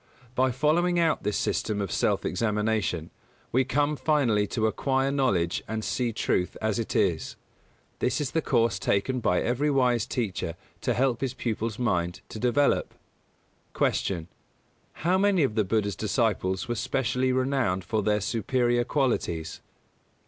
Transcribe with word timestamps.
By 0.33 0.49
following 0.49 0.97
out 0.99 1.21
this 1.21 1.37
system 1.37 1.79
of 1.79 1.91
self 1.91 2.25
examination, 2.25 3.11
we 3.51 3.63
come 3.63 3.95
finally 3.95 4.47
to 4.47 4.65
acquire 4.65 5.11
knowledge 5.11 5.61
and 5.67 5.83
see 5.83 6.11
truth 6.11 6.57
as 6.59 6.79
it 6.79 6.95
is. 6.95 7.35
This 7.99 8.19
is 8.19 8.31
the 8.31 8.41
course 8.41 8.79
taken 8.79 9.19
by 9.19 9.41
every 9.43 9.69
wise 9.69 10.07
teacher 10.07 10.55
to 10.81 10.95
help 10.95 11.21
his 11.21 11.35
pupil's 11.35 11.77
mind 11.77 12.21
to 12.29 12.39
develop. 12.39 12.95
249. 13.75 14.25
Q. 14.25 14.31
_How 15.03 15.21
many 15.21 15.43
of 15.43 15.53
the 15.53 15.63
Buddha's 15.63 15.95
disciples 15.95 16.67
were 16.67 16.73
specially 16.73 17.31
renowned 17.31 17.83
for 17.83 18.01
their 18.01 18.21
superior 18.21 18.83
qualities? 18.83 19.61